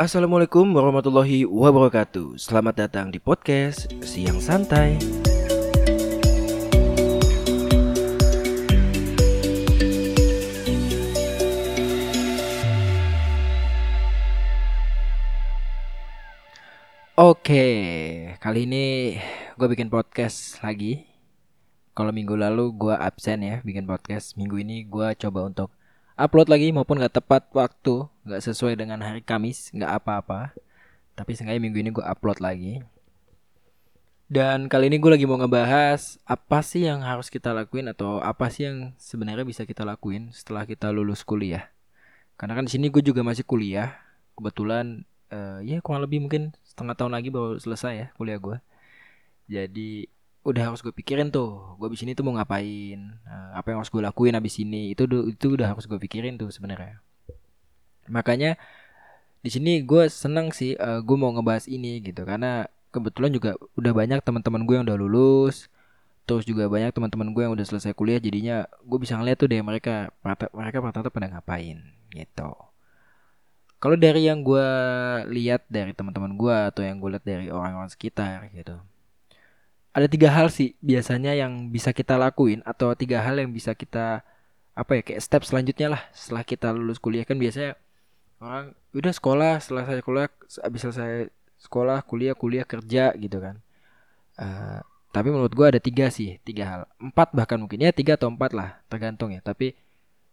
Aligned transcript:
Assalamualaikum 0.00 0.64
warahmatullahi 0.72 1.44
wabarakatuh. 1.44 2.40
Selamat 2.40 2.88
datang 2.88 3.12
di 3.12 3.20
podcast 3.20 3.84
Siang 4.00 4.40
Santai. 4.40 4.96
Oke, 17.12 17.68
kali 18.40 18.64
ini 18.64 19.20
gue 19.60 19.68
bikin 19.68 19.92
podcast 19.92 20.64
lagi. 20.64 21.04
Kalau 21.92 22.16
minggu 22.16 22.40
lalu 22.40 22.72
gue 22.72 22.96
absen 22.96 23.44
ya 23.44 23.60
bikin 23.60 23.84
podcast. 23.84 24.32
Minggu 24.40 24.64
ini 24.64 24.80
gue 24.88 25.12
coba 25.20 25.44
untuk 25.44 25.68
upload 26.20 26.52
lagi 26.52 26.68
maupun 26.70 27.00
gak 27.00 27.20
tepat 27.20 27.48
waktu 27.56 28.04
Gak 28.28 28.42
sesuai 28.44 28.76
dengan 28.76 29.00
hari 29.00 29.24
Kamis, 29.24 29.72
gak 29.72 30.04
apa-apa. 30.04 30.52
Tapi 31.16 31.30
seenggaknya 31.32 31.62
minggu 31.64 31.78
ini 31.80 31.90
gue 31.90 32.04
upload 32.04 32.38
lagi. 32.44 32.84
Dan 34.30 34.68
kali 34.70 34.92
ini 34.92 35.02
gue 35.02 35.10
lagi 35.10 35.26
mau 35.26 35.34
ngebahas 35.34 36.22
Apa 36.22 36.62
sih 36.62 36.86
yang 36.86 37.02
harus 37.02 37.26
kita 37.26 37.50
lakuin 37.50 37.90
Atau 37.90 38.22
apa 38.22 38.46
sih 38.46 38.62
yang 38.62 38.94
sebenarnya 38.94 39.42
bisa 39.42 39.66
kita 39.66 39.82
lakuin 39.82 40.30
Setelah 40.30 40.70
kita 40.70 40.94
lulus 40.94 41.26
kuliah. 41.26 41.66
Karena 42.38 42.54
kan 42.54 42.70
sini 42.70 42.94
gue 42.94 43.02
juga 43.02 43.26
masih 43.26 43.42
kuliah. 43.42 43.98
Kebetulan 44.38 45.02
uh, 45.34 45.58
ya 45.64 45.78
kurang 45.80 46.04
lebih 46.04 46.22
mungkin 46.22 46.52
setengah 46.66 46.94
tahun 46.98 47.12
lagi 47.16 47.28
baru 47.32 47.56
selesai 47.58 47.94
ya 47.94 48.06
kuliah 48.18 48.38
gue 48.38 48.56
jadi 49.50 50.06
udah 50.40 50.72
harus 50.72 50.80
gue 50.80 50.92
pikirin 50.94 51.28
tuh 51.28 51.76
gue 51.76 51.86
abis 51.92 52.00
ini 52.08 52.16
tuh 52.16 52.24
mau 52.24 52.32
ngapain 52.32 53.20
uh, 53.28 53.50
apa 53.60 53.76
yang 53.76 53.84
harus 53.84 53.92
gue 53.92 54.00
lakuin 54.00 54.32
abis 54.40 54.56
ini 54.64 54.96
itu 54.96 55.04
itu 55.28 55.46
udah 55.52 55.76
harus 55.76 55.84
gue 55.84 55.98
pikirin 56.00 56.40
tuh 56.40 56.48
sebenarnya. 56.48 57.00
Makanya 58.08 58.56
di 59.40 59.50
sini 59.52 59.80
gue 59.84 60.08
seneng 60.08 60.52
sih 60.52 60.76
uh, 60.76 61.00
gue 61.04 61.16
mau 61.16 61.32
ngebahas 61.32 61.68
ini 61.68 62.00
gitu 62.04 62.24
karena 62.24 62.68
kebetulan 62.92 63.30
juga 63.32 63.50
udah 63.76 63.92
banyak 63.92 64.20
teman-teman 64.24 64.62
gue 64.68 64.74
yang 64.80 64.84
udah 64.88 64.98
lulus 64.98 65.70
terus 66.28 66.44
juga 66.46 66.68
banyak 66.70 66.94
teman-teman 66.94 67.32
gue 67.34 67.42
yang 67.42 67.54
udah 67.56 67.66
selesai 67.66 67.96
kuliah 67.96 68.20
jadinya 68.22 68.68
gue 68.84 68.98
bisa 69.00 69.18
ngeliat 69.18 69.40
tuh 69.40 69.48
deh 69.50 69.60
mereka 69.64 70.12
mereka 70.54 70.78
rata-rata 70.78 71.10
pada 71.10 71.26
ngapain 71.32 71.80
gitu. 72.14 72.50
Kalau 73.80 73.96
dari 73.96 74.28
yang 74.28 74.44
gue 74.44 74.66
lihat 75.32 75.64
dari 75.72 75.96
teman-teman 75.96 76.36
gue 76.36 76.56
atau 76.68 76.84
yang 76.84 77.00
gue 77.00 77.16
lihat 77.16 77.24
dari 77.24 77.48
orang-orang 77.48 77.88
sekitar 77.88 78.52
gitu, 78.52 78.76
ada 79.90 80.06
tiga 80.06 80.30
hal 80.30 80.46
sih 80.54 80.78
biasanya 80.78 81.34
yang 81.34 81.74
bisa 81.74 81.90
kita 81.90 82.14
lakuin 82.14 82.62
atau 82.62 82.94
tiga 82.94 83.18
hal 83.26 83.42
yang 83.42 83.50
bisa 83.50 83.74
kita 83.74 84.22
apa 84.70 84.90
ya 84.96 85.02
kayak 85.02 85.20
step 85.20 85.42
selanjutnya 85.42 85.98
lah 85.98 86.02
setelah 86.14 86.46
kita 86.46 86.70
lulus 86.70 87.02
kuliah. 87.02 87.26
Kan 87.26 87.42
biasanya 87.42 87.74
orang 88.38 88.72
udah 88.94 89.12
sekolah 89.12 89.52
setelah 89.58 89.84
saya 89.90 90.02
kuliah 90.06 90.30
habis 90.62 90.80
selesai 90.86 91.34
sekolah 91.60 92.06
kuliah 92.06 92.38
kuliah 92.38 92.62
kerja 92.62 93.10
gitu 93.18 93.38
kan. 93.42 93.58
Uh, 94.38 94.80
tapi 95.10 95.28
menurut 95.34 95.50
gue 95.50 95.66
ada 95.66 95.80
tiga 95.82 96.06
sih 96.14 96.38
tiga 96.46 96.64
hal. 96.70 96.80
Empat 97.02 97.34
bahkan 97.34 97.58
mungkin. 97.58 97.82
Ya 97.82 97.90
tiga 97.90 98.14
atau 98.14 98.30
empat 98.30 98.54
lah 98.54 98.78
tergantung 98.86 99.34
ya. 99.34 99.42
Tapi 99.42 99.74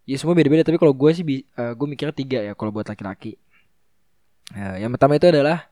ya 0.06 0.16
semua 0.22 0.38
beda-beda. 0.38 0.62
Tapi 0.62 0.78
kalau 0.78 0.94
gue 0.94 1.10
sih 1.10 1.26
uh, 1.26 1.34
eh, 1.34 1.72
gue 1.74 1.86
mikirnya 1.90 2.14
tiga 2.14 2.38
ya 2.46 2.54
kalau 2.54 2.70
buat 2.70 2.86
laki-laki. 2.86 3.34
Uh, 4.54 4.78
yang 4.78 4.94
pertama 4.94 5.18
itu 5.18 5.26
adalah 5.34 5.66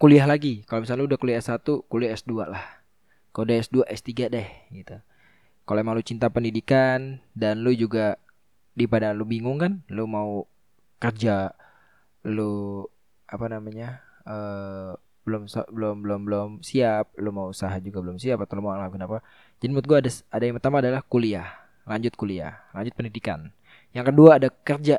kuliah 0.00 0.24
lagi. 0.24 0.64
Kalau 0.64 0.80
misalnya 0.80 1.04
udah 1.12 1.18
kuliah 1.20 1.44
S1 1.44 1.60
kuliah 1.92 2.16
S2 2.16 2.32
lah 2.48 2.85
udah 3.44 3.56
S2 3.60 3.84
S3 3.84 4.32
deh 4.32 4.48
gitu 4.72 4.96
kalau 5.66 5.78
emang 5.82 5.98
lu 5.98 6.04
cinta 6.06 6.30
pendidikan 6.30 7.20
dan 7.36 7.60
lu 7.60 7.74
juga 7.74 8.16
di 8.72 8.88
pada 8.88 9.12
lu 9.12 9.26
bingung 9.28 9.58
kan 9.60 9.82
lu 9.92 10.08
mau 10.08 10.46
kerja 11.02 11.52
lu 12.24 12.84
apa 13.26 13.46
namanya 13.50 14.00
uh, 14.24 14.96
belum 15.26 15.50
belum 15.74 15.96
belum 16.06 16.20
belum 16.22 16.48
siap 16.62 17.12
lu 17.18 17.34
mau 17.34 17.50
usaha 17.50 17.74
juga 17.82 17.98
belum 17.98 18.16
siap 18.16 18.46
atau 18.46 18.62
lu 18.62 18.62
mau 18.64 18.78
ngelakuin 18.78 19.04
apa 19.04 19.18
jadi 19.58 19.68
menurut 19.74 19.86
gue 19.90 19.98
ada 20.06 20.10
ada 20.30 20.44
yang 20.46 20.56
pertama 20.56 20.76
adalah 20.78 21.02
kuliah 21.02 21.66
lanjut 21.86 22.12
kuliah, 22.18 22.66
lanjut 22.74 22.92
pendidikan. 22.98 23.54
Yang 23.94 24.12
kedua 24.12 24.42
ada 24.42 24.48
kerja, 24.50 24.98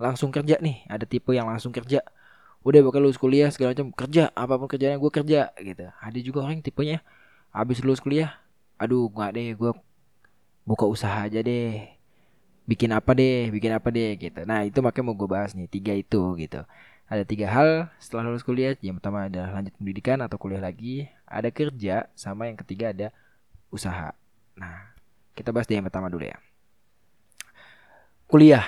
langsung 0.00 0.32
kerja 0.32 0.58
nih. 0.58 0.88
Ada 0.88 1.04
tipe 1.04 1.30
yang 1.36 1.46
langsung 1.46 1.70
kerja. 1.70 2.00
Udah 2.64 2.80
bakal 2.80 3.04
lulus 3.04 3.20
kuliah 3.20 3.52
segala 3.52 3.76
macam 3.76 3.92
kerja, 3.92 4.32
apa 4.32 4.56
pun 4.56 4.66
kerjanya 4.66 4.96
gue 4.96 5.12
kerja 5.12 5.52
gitu. 5.60 5.84
Ada 5.92 6.18
juga 6.24 6.38
orang 6.42 6.58
yang 6.58 6.64
tipenya 6.64 6.98
habis 7.52 7.84
lulus 7.84 8.00
kuliah, 8.00 8.40
aduh 8.80 9.06
nggak 9.12 9.30
deh 9.36 9.48
gue 9.54 9.70
buka 10.64 10.84
usaha 10.88 11.28
aja 11.28 11.44
deh. 11.44 11.86
Bikin 12.64 12.90
apa 12.94 13.12
deh, 13.12 13.52
bikin 13.52 13.76
apa 13.76 13.92
deh 13.92 14.16
gitu. 14.16 14.40
Nah 14.48 14.64
itu 14.64 14.78
makanya 14.80 15.04
mau 15.06 15.14
gue 15.14 15.28
bahas 15.28 15.52
nih 15.52 15.68
tiga 15.68 15.92
itu 15.92 16.20
gitu. 16.40 16.64
Ada 17.06 17.28
tiga 17.28 17.46
hal 17.52 17.92
setelah 18.00 18.32
lulus 18.32 18.46
kuliah. 18.46 18.72
Yang 18.80 19.02
pertama 19.02 19.28
adalah 19.28 19.52
lanjut 19.60 19.74
pendidikan 19.76 20.18
atau 20.24 20.40
kuliah 20.40 20.62
lagi. 20.62 21.10
Ada 21.28 21.52
kerja 21.52 22.08
sama 22.16 22.48
yang 22.48 22.56
ketiga 22.56 22.94
ada 22.96 23.12
usaha. 23.68 24.16
Nah 24.56 24.94
kita 25.36 25.52
bahas 25.52 25.68
deh 25.68 25.76
yang 25.76 25.86
pertama 25.86 26.08
dulu 26.08 26.24
ya. 26.24 26.38
Kuliah. 28.30 28.64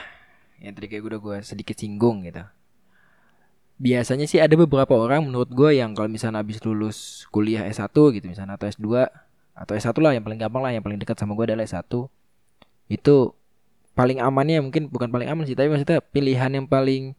Yang 0.61 0.73
tadi 0.77 0.87
kayak 0.93 1.05
udah 1.09 1.19
gue 1.23 1.37
sedikit 1.41 1.77
singgung 1.79 2.27
gitu. 2.27 2.45
Biasanya 3.75 4.27
sih 4.31 4.39
ada 4.39 4.55
beberapa 4.55 4.95
orang 4.95 5.27
menurut 5.27 5.51
gue 5.51 5.77
yang 5.77 5.99
kalau 5.99 6.07
misalnya 6.07 6.41
habis 6.41 6.63
lulus 6.63 7.27
kuliah 7.35 7.67
S1 7.67 7.91
gitu 7.91 8.27
misalnya 8.31 8.55
atau 8.55 8.71
S2 8.71 8.87
atau 9.55 9.73
S1 9.75 9.97
lah 9.99 10.13
yang 10.15 10.23
paling 10.23 10.39
gampang 10.39 10.63
lah 10.63 10.71
yang 10.71 10.83
paling 10.83 10.99
dekat 10.99 11.19
sama 11.19 11.35
gue 11.35 11.51
adalah 11.51 11.67
S1 11.67 11.91
itu 12.87 13.17
paling 13.99 14.23
amannya 14.23 14.63
mungkin 14.63 14.87
bukan 14.91 15.11
paling 15.11 15.27
aman 15.27 15.43
sih 15.47 15.59
tapi 15.59 15.71
maksudnya 15.71 15.99
pilihan 16.03 16.51
yang 16.55 16.67
paling 16.71 17.19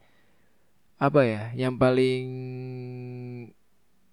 apa 0.95 1.21
ya 1.27 1.41
yang 1.59 1.75
paling 1.75 2.27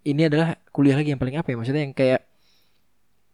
ini 0.02 0.22
adalah 0.26 0.58
kuliah 0.74 0.98
lagi 0.98 1.14
yang 1.14 1.20
paling 1.22 1.38
apa 1.38 1.48
ya? 1.54 1.56
Maksudnya 1.58 1.82
yang 1.86 1.94
kayak 1.94 2.26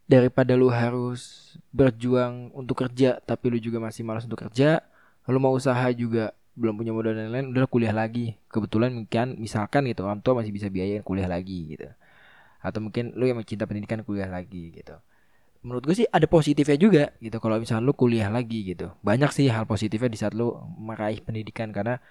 daripada 0.09 0.57
lu 0.57 0.73
harus 0.73 1.53
berjuang 1.69 2.53
untuk 2.57 2.81
kerja 2.81 3.21
tapi 3.21 3.53
lu 3.53 3.59
juga 3.61 3.77
masih 3.77 4.05
malas 4.09 4.25
untuk 4.25 4.41
kerja 4.41 4.81
lu 5.29 5.37
mau 5.37 5.53
usaha 5.53 5.85
juga 5.93 6.33
belum 6.59 6.75
punya 6.75 6.91
modal 6.91 7.15
dan 7.15 7.31
lain-lain 7.31 7.55
udah 7.55 7.71
kuliah 7.71 7.95
lagi. 7.95 8.35
Kebetulan 8.51 8.91
mungkin 8.91 9.39
misalkan 9.39 9.87
gitu 9.87 10.03
orang 10.03 10.19
tua 10.19 10.43
masih 10.43 10.51
bisa 10.51 10.67
biayain 10.67 11.07
kuliah 11.07 11.31
lagi 11.31 11.79
gitu. 11.79 11.87
Atau 12.59 12.83
mungkin 12.83 13.15
lu 13.15 13.31
yang 13.31 13.39
mencinta 13.39 13.65
pendidikan 13.65 14.03
kuliah 14.03 14.27
lagi 14.27 14.75
gitu. 14.75 14.99
Menurut 15.63 15.87
gue 15.87 15.95
sih 16.05 16.07
ada 16.11 16.27
positifnya 16.27 16.75
juga 16.75 17.05
gitu. 17.23 17.39
Kalau 17.39 17.57
misalnya 17.63 17.87
lu 17.87 17.95
kuliah 17.95 18.27
lagi 18.27 18.75
gitu. 18.75 18.91
Banyak 19.07 19.31
sih 19.31 19.47
hal 19.47 19.65
positifnya 19.71 20.11
di 20.11 20.19
saat 20.19 20.35
lu 20.35 20.59
meraih 20.83 21.23
pendidikan 21.23 21.71
karena 21.71 22.03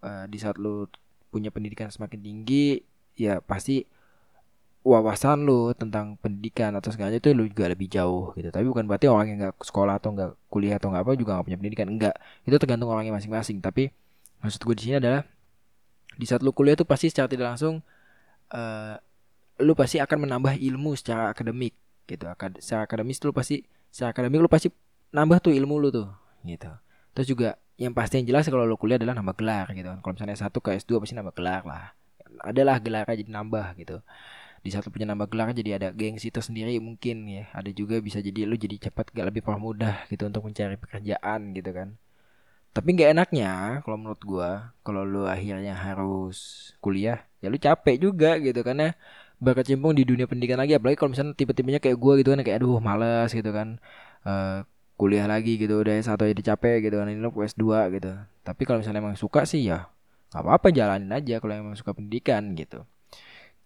uh, 0.00 0.24
di 0.24 0.40
saat 0.40 0.56
lu 0.56 0.88
punya 1.30 1.52
pendidikan 1.52 1.92
semakin 1.92 2.18
tinggi 2.18 2.82
ya 3.14 3.38
pasti 3.44 3.86
wawasan 4.80 5.44
lu 5.44 5.76
tentang 5.76 6.16
pendidikan 6.24 6.72
atau 6.72 6.88
segalanya 6.88 7.20
itu 7.20 7.36
lu 7.36 7.44
juga 7.44 7.68
lebih 7.68 7.88
jauh 7.92 8.32
gitu. 8.32 8.48
Tapi 8.48 8.64
bukan 8.64 8.88
berarti 8.88 9.06
orang 9.12 9.26
yang 9.28 9.38
nggak 9.44 9.60
sekolah 9.60 10.00
atau 10.00 10.16
nggak 10.16 10.30
kuliah 10.48 10.80
atau 10.80 10.88
nggak 10.88 11.04
apa 11.04 11.12
juga 11.20 11.30
nggak 11.36 11.46
punya 11.52 11.58
pendidikan. 11.60 11.86
Enggak 11.92 12.14
itu 12.48 12.56
tergantung 12.56 12.88
orangnya 12.88 13.12
masing-masing. 13.12 13.60
Tapi 13.60 13.92
maksud 14.40 14.60
gue 14.64 14.74
di 14.76 14.82
sini 14.88 14.96
adalah 14.96 15.28
di 16.16 16.24
saat 16.24 16.40
lu 16.40 16.56
kuliah 16.56 16.76
tuh 16.80 16.88
pasti 16.88 17.12
secara 17.12 17.28
tidak 17.28 17.56
langsung 17.56 17.84
uh, 18.56 18.96
lu 19.60 19.76
pasti 19.76 20.00
akan 20.00 20.24
menambah 20.24 20.56
ilmu 20.56 20.96
secara 20.96 21.28
akademik 21.28 21.76
gitu. 22.08 22.24
Akad 22.32 22.56
secara 22.64 22.88
akademis 22.88 23.20
lu 23.20 23.36
pasti 23.36 23.60
secara 23.92 24.16
akademik 24.16 24.40
lu 24.40 24.48
pasti 24.48 24.72
nambah 25.12 25.44
tuh 25.44 25.52
ilmu 25.52 25.76
lu 25.76 25.92
tuh 25.92 26.08
gitu. 26.48 26.72
Terus 27.12 27.28
juga 27.28 27.48
yang 27.76 27.92
pasti 27.92 28.16
yang 28.16 28.32
jelas 28.32 28.48
kalau 28.48 28.64
lu 28.64 28.80
kuliah 28.80 28.96
adalah 28.96 29.12
nambah 29.12 29.36
gelar 29.36 29.76
gitu 29.76 29.92
kalau 30.00 30.12
misalnya 30.16 30.36
satu 30.40 30.64
ke 30.64 30.72
S2 30.80 31.04
pasti 31.04 31.12
nambah 31.12 31.36
gelar 31.36 31.68
lah. 31.68 31.92
Adalah 32.40 32.80
gelar 32.80 33.04
aja 33.04 33.20
nambah 33.20 33.76
gitu 33.76 34.00
di 34.60 34.70
satu 34.72 34.92
punya 34.92 35.08
nama 35.08 35.24
gelar 35.24 35.56
jadi 35.56 35.80
ada 35.80 35.88
gengsi 35.92 36.28
tersendiri 36.28 36.76
mungkin 36.80 37.24
ya. 37.28 37.48
Ada 37.56 37.72
juga 37.72 37.98
bisa 38.00 38.20
jadi 38.20 38.44
lu 38.44 38.56
jadi 38.56 38.76
cepat 38.90 39.12
gak 39.12 39.26
lebih 39.32 39.42
mudah 39.46 40.04
gitu 40.12 40.28
untuk 40.28 40.44
mencari 40.44 40.76
pekerjaan 40.76 41.56
gitu 41.56 41.70
kan. 41.72 41.88
Tapi 42.70 42.88
nggak 42.94 43.10
enaknya 43.18 43.82
kalau 43.82 43.96
menurut 43.98 44.22
gua 44.22 44.50
kalau 44.86 45.02
lu 45.02 45.26
akhirnya 45.26 45.74
harus 45.74 46.70
kuliah 46.78 47.26
ya 47.42 47.50
lu 47.50 47.58
capek 47.58 47.98
juga 47.98 48.38
gitu 48.38 48.62
karena 48.62 48.94
berkecimpung 49.42 49.96
di 49.98 50.06
dunia 50.06 50.30
pendidikan 50.30 50.60
lagi 50.62 50.78
apalagi 50.78 50.94
kalau 51.00 51.10
misalnya 51.10 51.34
tipe-tipenya 51.34 51.82
kayak 51.82 51.98
gua 51.98 52.14
gitu 52.20 52.30
kan 52.30 52.40
kayak 52.46 52.62
aduh 52.62 52.78
males 52.78 53.30
gitu 53.34 53.50
kan. 53.50 53.82
Uh, 54.22 54.62
kuliah 55.00 55.24
lagi 55.24 55.56
gitu 55.56 55.80
udah 55.80 55.96
satu 56.04 56.28
jadi 56.28 56.54
capek 56.54 56.84
gitu 56.86 57.00
kan 57.00 57.08
ini 57.08 57.18
lu 57.18 57.32
S2 57.32 57.64
gitu. 57.96 58.12
Tapi 58.44 58.62
kalau 58.68 58.84
misalnya 58.84 59.00
emang 59.02 59.16
suka 59.18 59.48
sih 59.48 59.66
ya 59.66 59.90
nggak 60.30 60.42
apa-apa 60.46 60.68
jalanin 60.70 61.10
aja 61.10 61.42
kalau 61.42 61.54
emang 61.58 61.74
suka 61.74 61.90
pendidikan 61.90 62.54
gitu 62.54 62.86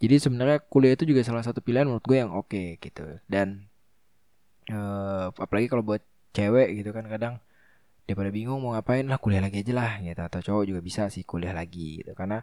jadi 0.02 0.18
sebenarnya 0.18 0.58
kuliah 0.66 0.98
itu 0.98 1.06
juga 1.06 1.22
salah 1.22 1.46
satu 1.46 1.62
pilihan 1.62 1.86
menurut 1.86 2.04
gue 2.04 2.18
yang 2.18 2.34
oke 2.34 2.50
okay, 2.50 2.76
gitu. 2.82 3.06
Dan 3.30 3.70
uh, 4.68 5.30
apalagi 5.30 5.70
kalau 5.70 5.86
buat 5.86 6.02
cewek 6.34 6.82
gitu 6.82 6.90
kan 6.90 7.06
kadang 7.06 7.34
daripada 8.04 8.28
bingung 8.34 8.60
mau 8.60 8.76
ngapain 8.76 9.06
lah 9.06 9.16
kuliah 9.22 9.40
lagi 9.40 9.62
aja 9.62 9.72
lah 9.72 10.02
gitu. 10.02 10.20
Atau 10.20 10.40
cowok 10.42 10.64
juga 10.66 10.80
bisa 10.82 11.06
sih 11.08 11.22
kuliah 11.22 11.54
lagi 11.54 12.02
gitu. 12.02 12.12
Karena 12.18 12.42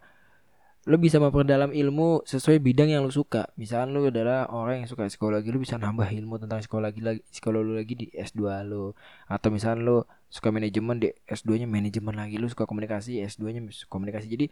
lo 0.90 0.98
bisa 0.98 1.22
memperdalam 1.22 1.70
ilmu 1.70 2.26
sesuai 2.26 2.58
bidang 2.58 2.90
yang 2.90 3.06
lo 3.06 3.14
suka. 3.14 3.52
Misalnya 3.60 3.94
lo 3.94 4.10
adalah 4.10 4.50
orang 4.50 4.82
yang 4.82 4.90
suka 4.90 5.06
psikologi 5.06 5.54
lo 5.54 5.62
bisa 5.62 5.78
nambah 5.78 6.10
ilmu 6.10 6.42
tentang 6.42 6.66
psikologi 6.66 7.04
lagi 7.04 7.22
psikologi 7.30 7.72
lagi 7.78 7.94
di 7.94 8.08
S2 8.10 8.42
lo 8.66 8.98
atau 9.30 9.54
misalnya 9.54 9.86
lo 9.86 9.98
suka 10.32 10.50
manajemen 10.50 10.98
di 10.98 11.14
S2 11.30 11.62
nya 11.62 11.68
manajemen 11.70 12.18
lagi 12.18 12.42
lo 12.42 12.50
suka 12.50 12.66
komunikasi 12.66 13.22
S2 13.22 13.44
nya 13.54 13.62
komunikasi. 13.92 14.26
Jadi 14.26 14.50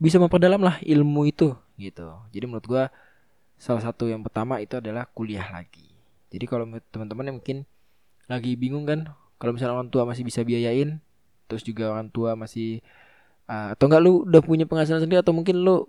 bisa 0.00 0.16
memperdalam 0.16 0.64
lah 0.64 0.80
ilmu 0.80 1.28
itu 1.28 1.52
gitu. 1.76 2.12
Jadi 2.32 2.44
menurut 2.44 2.66
gue 2.66 2.84
salah 3.56 3.82
satu 3.84 4.08
yang 4.08 4.20
pertama 4.20 4.60
itu 4.60 4.76
adalah 4.76 5.08
kuliah 5.08 5.44
lagi. 5.48 5.88
Jadi 6.28 6.44
kalau 6.44 6.68
teman-teman 6.92 7.24
yang 7.32 7.36
mungkin 7.40 7.58
lagi 8.26 8.58
bingung 8.58 8.84
kan 8.84 9.08
kalau 9.38 9.54
misalnya 9.54 9.78
orang 9.78 9.88
tua 9.92 10.02
masih 10.04 10.26
bisa 10.26 10.42
biayain 10.42 10.98
terus 11.46 11.62
juga 11.62 11.94
orang 11.94 12.10
tua 12.10 12.34
masih 12.34 12.82
uh, 13.46 13.72
atau 13.72 13.86
enggak 13.86 14.02
lu 14.02 14.26
udah 14.26 14.42
punya 14.42 14.66
penghasilan 14.66 15.06
sendiri 15.06 15.22
atau 15.22 15.30
mungkin 15.30 15.62
lu 15.62 15.86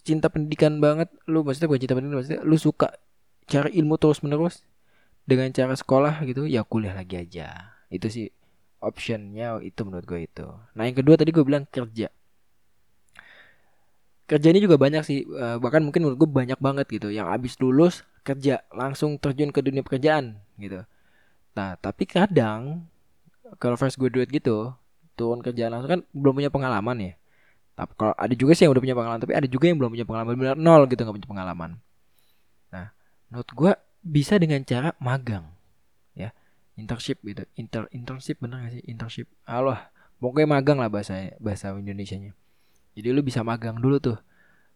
cinta 0.00 0.32
pendidikan 0.32 0.80
banget 0.80 1.12
lu 1.28 1.44
maksudnya 1.44 1.68
bukan 1.68 1.80
cinta 1.84 1.94
pendidikan 1.94 2.16
maksudnya 2.16 2.40
lu 2.46 2.56
suka 2.56 2.88
cari 3.44 3.76
ilmu 3.76 4.00
terus 4.00 4.24
menerus 4.24 4.64
dengan 5.28 5.52
cara 5.52 5.76
sekolah 5.76 6.24
gitu 6.24 6.48
ya 6.48 6.64
kuliah 6.64 6.96
lagi 6.96 7.20
aja. 7.20 7.76
Itu 7.92 8.08
sih 8.08 8.32
optionnya 8.80 9.60
itu 9.60 9.80
menurut 9.84 10.06
gue 10.08 10.20
itu. 10.24 10.48
Nah 10.72 10.88
yang 10.88 10.96
kedua 10.96 11.20
tadi 11.20 11.28
gue 11.34 11.44
bilang 11.44 11.68
kerja 11.68 12.08
kerja 14.28 14.52
ini 14.52 14.60
juga 14.60 14.76
banyak 14.76 15.02
sih 15.02 15.24
uh, 15.24 15.56
bahkan 15.56 15.80
mungkin 15.80 16.04
menurut 16.04 16.20
gue 16.20 16.28
banyak 16.28 16.60
banget 16.60 16.86
gitu. 16.92 17.08
Yang 17.08 17.32
abis 17.32 17.52
lulus 17.64 17.94
kerja 18.20 18.60
langsung 18.76 19.16
terjun 19.16 19.48
ke 19.48 19.64
dunia 19.64 19.80
pekerjaan 19.80 20.36
gitu. 20.60 20.84
Nah 21.56 21.80
tapi 21.80 22.04
kadang 22.04 22.84
kalau 23.56 23.80
fresh 23.80 23.96
graduate 23.96 24.28
gitu 24.28 24.76
turun 25.16 25.40
kerjaan 25.40 25.72
langsung 25.72 25.90
kan 25.90 26.00
belum 26.12 26.44
punya 26.44 26.52
pengalaman 26.52 26.96
ya. 27.00 27.12
Tapi 27.72 27.92
kalau 27.96 28.14
ada 28.14 28.34
juga 28.36 28.52
sih 28.52 28.68
yang 28.68 28.76
udah 28.76 28.84
punya 28.84 28.96
pengalaman 28.98 29.20
tapi 29.24 29.32
ada 29.32 29.48
juga 29.48 29.64
yang 29.72 29.78
belum 29.80 29.90
punya 29.96 30.06
pengalaman 30.06 30.34
benar 30.36 30.56
nol 30.60 30.84
gitu 30.92 31.00
nggak 31.00 31.16
punya 31.16 31.30
pengalaman. 31.32 31.70
Nah 32.68 32.86
menurut 33.32 33.50
gue 33.56 33.72
bisa 34.04 34.36
dengan 34.36 34.60
cara 34.68 34.92
magang 35.00 35.48
ya. 36.12 36.36
Internship 36.76 37.24
gitu. 37.24 37.48
Inter 37.56 37.88
internship 37.96 38.38
bener 38.44 38.60
gak 38.68 38.76
sih? 38.76 38.84
Internship 38.84 39.26
Allah 39.48 39.88
pokoknya 40.20 40.60
magang 40.60 40.78
lah 40.78 40.92
bahasa 40.92 41.32
bahasa 41.40 41.72
Indonesia 41.72 42.18
nya 42.20 42.36
jadi 42.98 43.14
lu 43.14 43.22
bisa 43.22 43.46
magang 43.46 43.78
dulu 43.78 44.02
tuh. 44.02 44.18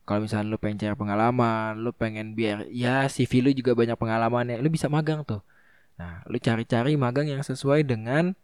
Kalau 0.07 0.23
misalnya 0.23 0.55
lu 0.55 0.59
pengen 0.63 0.79
cari 0.79 0.95
pengalaman, 0.95 1.79
lu 1.83 1.91
pengen 1.91 2.39
biar 2.39 2.71
ya 2.71 3.11
CV 3.11 3.43
lu 3.43 3.51
juga 3.51 3.75
banyak 3.75 3.99
pengalaman 3.99 4.45
ya, 4.55 4.57
lu 4.63 4.71
bisa 4.71 4.87
magang 4.87 5.27
tuh. 5.27 5.43
Nah, 5.99 6.23
lu 6.31 6.39
cari-cari 6.39 6.95
magang 6.95 7.27
yang 7.27 7.43
sesuai 7.43 7.83
dengan 7.83 8.35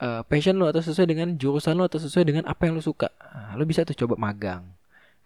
uh, 0.00 0.22
passion 0.28 0.56
lu 0.56 0.68
atau 0.68 0.80
sesuai 0.80 1.08
dengan 1.08 1.36
jurusan 1.36 1.76
lu 1.76 1.84
atau 1.84 2.00
sesuai 2.00 2.24
dengan 2.24 2.44
apa 2.48 2.68
yang 2.68 2.76
lu 2.76 2.84
suka. 2.84 3.12
Nah, 3.20 3.52
lu 3.60 3.68
bisa 3.68 3.84
tuh 3.84 3.96
coba 3.96 4.16
magang. 4.16 4.64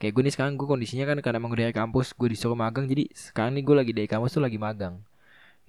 Kayak 0.02 0.12
gue 0.16 0.22
nih 0.26 0.34
sekarang 0.34 0.54
gue 0.56 0.66
kondisinya 0.66 1.04
kan 1.06 1.18
karena 1.20 1.38
emang 1.38 1.52
dari 1.52 1.74
kampus 1.76 2.16
gue 2.16 2.28
disuruh 2.32 2.56
magang 2.56 2.88
jadi 2.88 3.04
sekarang 3.12 3.52
nih 3.58 3.64
gue 3.68 3.76
lagi 3.76 3.92
dari 3.94 4.08
kampus 4.08 4.34
tuh 4.38 4.42
lagi 4.42 4.58
magang. 4.58 5.02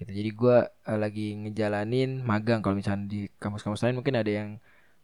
Gitu. 0.00 0.10
Jadi 0.10 0.30
gue 0.34 0.56
uh, 0.66 0.98
lagi 0.98 1.26
ngejalanin 1.38 2.22
magang 2.24 2.64
kalau 2.64 2.74
misalnya 2.78 3.06
di 3.06 3.20
kampus-kampus 3.38 3.82
lain 3.86 3.96
mungkin 4.00 4.14
ada 4.18 4.30
yang 4.30 4.48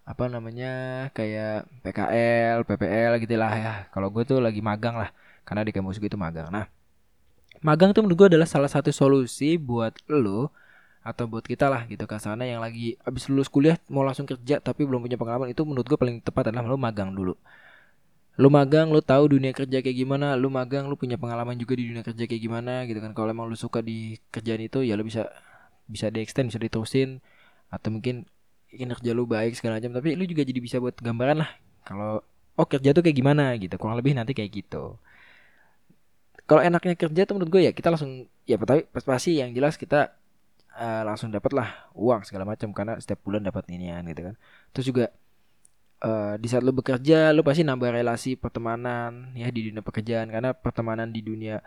apa 0.09 0.25
namanya 0.33 0.69
kayak 1.13 1.69
PKL, 1.85 2.65
PPL 2.65 3.13
gitu 3.21 3.35
lah 3.37 3.53
ya. 3.53 3.75
Kalau 3.93 4.09
gue 4.09 4.25
tuh 4.25 4.41
lagi 4.41 4.65
magang 4.65 4.97
lah, 4.97 5.13
karena 5.45 5.63
di 5.69 5.73
kampus 5.77 6.01
gue 6.01 6.09
itu 6.09 6.17
magang. 6.17 6.49
Nah, 6.49 6.65
magang 7.61 7.93
tuh 7.93 8.01
menurut 8.01 8.17
gue 8.25 8.29
adalah 8.33 8.49
salah 8.49 8.73
satu 8.73 8.89
solusi 8.89 9.61
buat 9.61 9.93
lo 10.09 10.49
atau 11.05 11.25
buat 11.29 11.45
kita 11.45 11.69
lah 11.73 11.85
gitu 11.89 12.05
ke 12.05 12.17
sana 12.21 12.45
yang 12.45 12.61
lagi 12.61 13.01
abis 13.07 13.33
lulus 13.33 13.49
kuliah 13.49 13.81
mau 13.89 14.05
langsung 14.05 14.29
kerja 14.29 14.61
tapi 14.61 14.85
belum 14.85 15.01
punya 15.01 15.17
pengalaman 15.17 15.49
itu 15.49 15.63
menurut 15.65 15.87
gue 15.89 15.97
paling 15.97 16.21
tepat 16.21 16.53
adalah 16.53 16.65
lo 16.73 16.81
magang 16.81 17.13
dulu. 17.13 17.37
Lu 18.39 18.49
magang, 18.55 18.95
lu 18.95 19.03
tahu 19.03 19.35
dunia 19.35 19.51
kerja 19.51 19.83
kayak 19.83 19.99
gimana, 19.99 20.39
lu 20.39 20.47
magang, 20.47 20.87
lu 20.87 20.95
punya 20.95 21.19
pengalaman 21.19 21.59
juga 21.59 21.75
di 21.75 21.91
dunia 21.91 22.07
kerja 22.07 22.23
kayak 22.23 22.43
gimana 22.47 22.87
gitu 22.87 23.03
kan. 23.03 23.11
Kalau 23.13 23.29
emang 23.35 23.51
lu 23.51 23.59
suka 23.59 23.83
di 23.83 24.15
kerjaan 24.31 24.63
itu 24.63 24.87
ya 24.87 24.95
lu 24.95 25.03
bisa 25.03 25.27
bisa 25.91 26.07
di 26.09 26.23
extend, 26.23 26.55
bisa 26.55 26.61
diterusin 26.63 27.19
atau 27.69 27.89
mungkin 27.93 28.25
kinerja 28.69 29.11
lu 29.17 29.25
baik 29.25 29.57
segala 29.57 29.81
macam 29.81 29.97
tapi 29.97 30.13
lu 30.15 30.25
juga 30.29 30.45
jadi 30.45 30.61
bisa 30.61 30.77
buat 30.79 30.97
gambaran 31.01 31.41
lah 31.41 31.51
kalau 31.85 32.21
oh 32.59 32.67
kerja 32.67 32.91
tuh 32.93 33.01
kayak 33.01 33.17
gimana 33.17 33.55
gitu 33.57 33.75
kurang 33.79 33.97
lebih 33.97 34.13
nanti 34.19 34.35
kayak 34.35 34.51
gitu. 34.51 34.99
Kalau 36.49 36.65
enaknya 36.65 36.97
kerja 36.97 37.23
tuh 37.29 37.35
menurut 37.37 37.51
gue 37.55 37.63
ya 37.69 37.73
kita 37.77 37.93
langsung 37.93 38.27
ya 38.49 38.57
tapi 38.57 38.89
pasti 38.93 39.37
yang 39.39 39.53
jelas 39.53 39.77
kita 39.77 40.17
uh, 40.75 41.03
langsung 41.05 41.29
dapat 41.29 41.53
lah 41.55 41.69
uang 41.93 42.25
segala 42.25 42.49
macam 42.49 42.73
karena 42.73 42.97
setiap 42.99 43.21
bulan 43.23 43.45
dapat 43.45 43.69
inian 43.71 44.03
gitu 44.11 44.33
kan. 44.33 44.35
Terus 44.73 44.87
juga 44.89 45.05
uh, 46.03 46.35
di 46.41 46.49
saat 46.51 46.65
lu 46.65 46.73
bekerja 46.75 47.31
lu 47.37 47.45
pasti 47.47 47.63
nambah 47.63 47.91
relasi 47.95 48.35
pertemanan 48.35 49.33
ya 49.39 49.53
di 49.53 49.71
dunia 49.71 49.83
pekerjaan 49.85 50.27
karena 50.33 50.51
pertemanan 50.57 51.13
di 51.13 51.21
dunia 51.23 51.63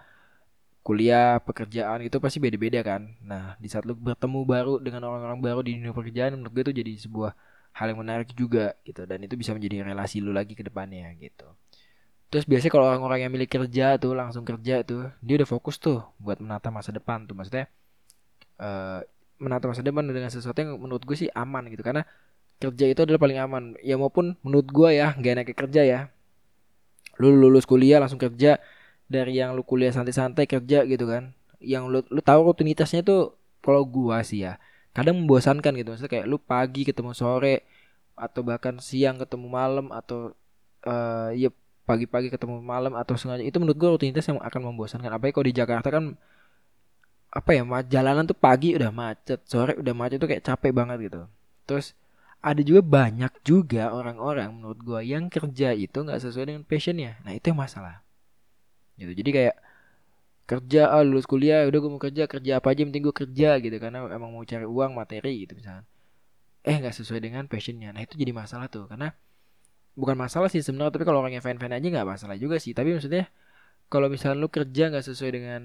kuliah, 0.82 1.38
pekerjaan 1.42 2.02
itu 2.02 2.18
pasti 2.18 2.38
beda-beda 2.42 2.82
kan. 2.82 3.14
Nah, 3.22 3.56
di 3.62 3.70
saat 3.70 3.86
lu 3.86 3.94
bertemu 3.94 4.40
baru 4.46 4.74
dengan 4.82 5.06
orang-orang 5.06 5.40
baru 5.40 5.60
di 5.62 5.78
dunia 5.78 5.94
pekerjaan 5.94 6.34
menurut 6.38 6.54
gue 6.54 6.64
itu 6.70 6.74
jadi 6.82 6.92
sebuah 7.06 7.32
hal 7.72 7.88
yang 7.96 8.00
menarik 8.04 8.30
juga 8.36 8.76
gitu 8.84 9.08
dan 9.08 9.24
itu 9.24 9.40
bisa 9.40 9.56
menjadi 9.56 9.88
relasi 9.88 10.20
lu 10.20 10.36
lagi 10.36 10.58
ke 10.58 10.64
depannya 10.66 11.08
gitu. 11.22 11.48
Terus 12.32 12.48
biasanya 12.48 12.72
kalau 12.72 12.86
orang-orang 12.88 13.28
yang 13.28 13.32
milik 13.32 13.52
kerja 13.52 14.00
tuh 14.00 14.16
langsung 14.16 14.44
kerja 14.48 14.84
tuh, 14.88 15.12
dia 15.20 15.36
udah 15.40 15.50
fokus 15.50 15.76
tuh 15.78 16.04
buat 16.20 16.40
menata 16.40 16.72
masa 16.72 16.92
depan 16.96 17.28
tuh 17.28 17.36
maksudnya 17.36 17.68
uh, 18.60 19.04
menata 19.42 19.68
masa 19.68 19.84
depan 19.84 20.06
dengan 20.08 20.32
sesuatu 20.32 20.56
yang 20.62 20.80
menurut 20.80 21.04
gue 21.04 21.18
sih 21.18 21.30
aman 21.34 21.68
gitu 21.68 21.84
karena 21.84 22.08
kerja 22.62 22.86
itu 22.88 23.02
adalah 23.04 23.20
paling 23.20 23.40
aman. 23.42 23.64
Ya 23.82 23.98
maupun 23.98 24.38
menurut 24.46 24.70
gue 24.70 24.90
ya, 24.96 25.18
gak 25.18 25.32
enak 25.34 25.48
kerja 25.58 25.82
ya. 25.82 26.00
Lu 27.18 27.34
lulus 27.34 27.66
kuliah 27.66 27.98
langsung 27.98 28.22
kerja, 28.22 28.62
dari 29.12 29.38
yang 29.38 29.54
lu 29.54 29.62
kuliah 29.68 29.92
santai-santai 29.92 30.48
kerja 30.48 30.88
gitu 30.88 31.06
kan. 31.06 31.36
Yang 31.60 31.84
lu 31.92 32.00
lu 32.10 32.22
tahu 32.24 32.48
rutinitasnya 32.52 33.04
tuh 33.04 33.36
kalau 33.62 33.84
gua 33.86 34.24
sih 34.26 34.48
ya 34.48 34.58
kadang 34.96 35.20
membosankan 35.24 35.72
gitu. 35.76 35.94
Maksudnya 35.94 36.12
kayak 36.12 36.26
lu 36.32 36.38
pagi 36.40 36.88
ketemu 36.88 37.12
sore 37.12 37.68
atau 38.16 38.42
bahkan 38.44 38.80
siang 38.80 39.20
ketemu 39.20 39.48
malam 39.52 39.88
atau 39.92 40.36
uh, 40.88 41.30
ya 41.36 41.50
pagi-pagi 41.88 42.32
ketemu 42.32 42.62
malam 42.64 42.94
atau 42.96 43.18
sengaja 43.20 43.44
itu 43.44 43.58
menurut 43.60 43.78
gua 43.78 43.90
rutinitas 44.00 44.26
yang 44.28 44.40
akan 44.40 44.62
membosankan. 44.72 45.12
Apalagi 45.12 45.34
kalau 45.36 45.48
di 45.48 45.56
Jakarta 45.56 45.88
kan 45.92 46.16
apa 47.32 47.50
ya 47.56 47.64
jalanan 47.88 48.28
tuh 48.28 48.36
pagi 48.36 48.76
udah 48.76 48.92
macet 48.92 49.40
sore 49.48 49.80
udah 49.80 49.94
macet 49.96 50.20
tuh 50.20 50.30
kayak 50.32 50.44
capek 50.44 50.72
banget 50.76 50.98
gitu. 51.12 51.22
Terus 51.68 51.96
ada 52.42 52.60
juga 52.66 52.82
banyak 52.82 53.32
juga 53.46 53.94
orang-orang 53.94 54.50
menurut 54.52 54.80
gua 54.82 55.00
yang 55.06 55.30
kerja 55.30 55.72
itu 55.78 55.94
nggak 55.94 56.20
sesuai 56.20 56.46
dengan 56.52 56.64
passionnya. 56.68 57.22
Nah 57.24 57.38
itu 57.38 57.54
yang 57.54 57.62
masalah 57.62 58.04
gitu. 59.02 59.14
Jadi 59.18 59.30
kayak 59.34 59.56
kerja 60.46 60.92
ah 60.92 61.04
lulus 61.06 61.26
kuliah 61.30 61.64
udah 61.70 61.80
gue 61.80 61.92
mau 61.92 62.02
kerja 62.02 62.28
kerja 62.28 62.52
apa 62.60 62.68
aja 62.76 62.82
penting 62.86 63.04
gue 63.08 63.16
kerja 63.16 63.50
gitu. 63.58 63.78
Karena 63.82 64.06
emang 64.12 64.32
mau 64.36 64.44
cari 64.46 64.66
uang 64.68 64.92
materi 64.94 65.46
gitu 65.48 65.58
misalnya 65.58 65.86
eh 66.62 66.76
nggak 66.78 66.94
sesuai 66.94 67.22
dengan 67.26 67.44
passionnya. 67.50 67.90
Nah 67.96 68.02
itu 68.06 68.16
jadi 68.18 68.32
masalah 68.36 68.70
tuh. 68.70 68.86
Karena 68.86 69.10
bukan 69.98 70.16
masalah 70.16 70.48
sih 70.48 70.62
sebenarnya 70.64 70.94
tapi 70.96 71.04
kalau 71.04 71.20
orangnya 71.26 71.44
fan 71.44 71.58
fan 71.58 71.74
aja 71.74 71.88
nggak 71.88 72.08
masalah 72.08 72.36
juga 72.38 72.62
sih. 72.62 72.72
Tapi 72.78 72.94
maksudnya 72.96 73.28
kalau 73.92 74.08
misalnya 74.08 74.38
lu 74.40 74.50
kerja 74.54 74.94
nggak 74.94 75.06
sesuai 75.06 75.32
dengan 75.36 75.62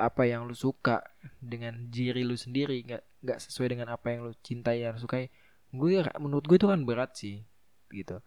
apa 0.00 0.24
yang 0.24 0.48
lu 0.48 0.56
suka 0.56 1.04
dengan 1.38 1.92
diri 1.92 2.24
lu 2.24 2.32
sendiri 2.32 2.80
nggak 2.88 3.02
nggak 3.20 3.38
sesuai 3.44 3.68
dengan 3.76 3.92
apa 3.92 4.16
yang 4.16 4.20
lu 4.24 4.32
cintai 4.40 4.80
yang 4.80 4.96
lu 4.96 5.00
sukai 5.02 5.28
gue 5.70 6.02
menurut 6.18 6.44
gue 6.48 6.56
itu 6.56 6.66
kan 6.66 6.80
berat 6.82 7.14
sih 7.14 7.44
gitu. 7.92 8.18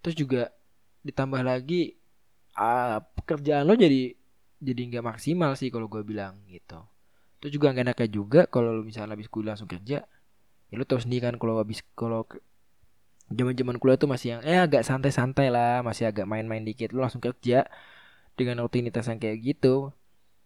Terus 0.00 0.16
juga 0.16 0.42
ditambah 1.04 1.42
lagi 1.42 1.98
uh, 2.58 2.98
pekerjaan 3.22 3.64
lo 3.64 3.78
jadi 3.78 4.12
jadi 4.58 4.80
nggak 4.90 5.04
maksimal 5.06 5.54
sih 5.54 5.70
kalau 5.70 5.86
gue 5.86 6.02
bilang 6.02 6.42
gitu. 6.50 6.82
Itu 7.38 7.54
juga 7.54 7.70
gak 7.70 7.86
enaknya 7.86 8.08
juga 8.10 8.40
kalau 8.50 8.74
lo 8.74 8.82
misalnya 8.82 9.14
habis 9.14 9.30
kuliah 9.30 9.54
langsung 9.54 9.70
kerja 9.70 10.02
ya 10.68 10.74
lo 10.76 10.84
tau 10.84 11.00
sendiri 11.00 11.30
kan 11.30 11.34
kalau 11.40 11.56
habis 11.62 11.80
kalau 11.96 12.28
zaman 13.32 13.54
zaman 13.56 13.76
kuliah 13.80 13.96
tuh 13.96 14.10
masih 14.10 14.36
yang 14.36 14.40
eh 14.44 14.58
agak 14.58 14.84
santai-santai 14.84 15.48
lah 15.48 15.80
masih 15.80 16.10
agak 16.10 16.28
main-main 16.28 16.60
dikit 16.66 16.92
lo 16.92 17.06
langsung 17.06 17.22
kerja 17.22 17.64
dengan 18.34 18.62
rutinitas 18.64 19.06
yang 19.08 19.22
kayak 19.22 19.38
gitu. 19.42 19.94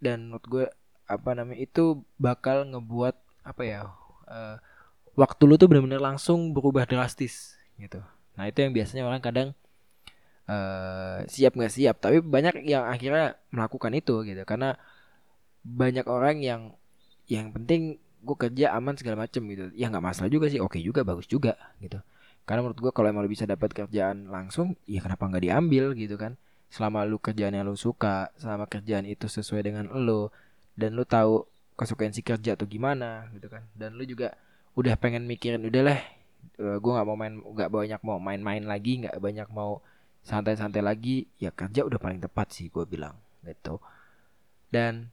Dan 0.03 0.31
menurut 0.31 0.45
gue 0.47 0.65
apa 1.07 1.31
namanya 1.37 1.61
itu 1.63 2.05
bakal 2.21 2.69
ngebuat 2.69 3.15
apa 3.43 3.63
ya 3.67 3.81
uh, 4.31 4.57
waktu 5.19 5.43
lu 5.45 5.55
tuh 5.61 5.69
benar-benar 5.69 6.01
langsung 6.01 6.55
berubah 6.57 6.89
drastis 6.89 7.57
gitu. 7.77 8.01
Nah 8.37 8.49
itu 8.49 8.59
yang 8.65 8.73
biasanya 8.73 9.03
orang 9.05 9.21
kadang 9.21 9.49
uh, 10.53 11.17
siap 11.27 11.53
nggak 11.57 11.73
siap. 11.73 11.97
Tapi 12.05 12.21
banyak 12.21 12.69
yang 12.69 12.85
akhirnya 12.85 13.41
melakukan 13.49 13.93
itu 13.97 14.21
gitu. 14.29 14.43
Karena 14.45 14.77
banyak 15.65 16.07
orang 16.07 16.37
yang 16.43 16.61
yang 17.31 17.55
penting 17.55 17.97
gue 18.23 18.37
kerja 18.39 18.77
aman 18.77 18.95
segala 18.95 19.25
macem 19.25 19.43
gitu. 19.49 19.73
Ya 19.73 19.89
nggak 19.89 20.05
masalah 20.05 20.31
juga 20.31 20.47
sih 20.53 20.61
oke 20.61 20.79
juga 20.79 21.03
bagus 21.03 21.27
juga 21.27 21.57
gitu. 21.81 21.99
Karena 22.45 22.67
menurut 22.67 22.79
gue 22.79 22.93
kalau 22.95 23.09
emang 23.09 23.25
lu 23.25 23.31
bisa 23.31 23.47
dapat 23.49 23.71
kerjaan 23.73 24.29
langsung 24.29 24.75
ya 24.85 25.01
kenapa 25.01 25.27
nggak 25.31 25.43
diambil 25.43 25.85
gitu 25.97 26.15
kan. 26.21 26.37
Selama 26.73 27.05
lu 27.05 27.19
kerjaan 27.21 27.57
yang 27.57 27.67
lu 27.67 27.77
suka 27.77 28.31
selama 28.37 28.69
kerjaan 28.69 29.09
itu 29.09 29.27
sesuai 29.27 29.63
dengan 29.65 29.89
lu 29.93 30.29
dan 30.77 30.97
lu 30.97 31.05
tahu 31.05 31.49
si 32.13 32.23
kerja 32.23 32.55
tuh 32.55 32.69
gimana 32.69 33.27
gitu 33.35 33.49
kan. 33.51 33.67
Dan 33.75 33.99
lu 33.99 34.05
juga 34.07 34.37
udah 34.73 34.95
pengen 34.97 35.29
mikirin 35.29 35.61
udah 35.69 35.83
lah 35.85 36.01
uh, 36.59 36.77
gue 36.81 36.93
nggak 36.93 37.07
mau 37.07 37.17
main 37.17 37.35
nggak 37.39 37.71
banyak 37.71 38.01
mau 38.01 38.19
main-main 38.19 38.65
lagi 38.65 39.05
nggak 39.05 39.17
banyak 39.21 39.49
mau 39.53 39.85
santai-santai 40.23 40.83
lagi 40.83 41.27
ya 41.43 41.51
kerja 41.51 41.83
udah 41.83 41.99
paling 41.99 42.23
tepat 42.23 42.55
sih 42.55 42.71
gue 42.71 42.87
bilang 42.87 43.19
gitu. 43.43 43.83
Dan 44.71 45.11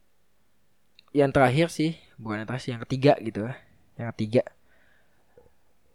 yang 1.10 1.34
terakhir 1.34 1.74
sih 1.74 1.98
bukan 2.22 2.46
yang 2.46 2.50
terakhir 2.50 2.70
yang 2.78 2.84
ketiga 2.86 3.14
gitu 3.20 3.50
ya 3.50 3.54
yang 3.98 4.10
ketiga. 4.16 4.44